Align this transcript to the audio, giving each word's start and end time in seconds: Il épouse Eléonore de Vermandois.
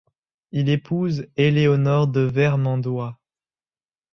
Il 0.51 0.67
épouse 0.69 1.27
Eléonore 1.37 2.07
de 2.07 2.21
Vermandois. 2.21 3.19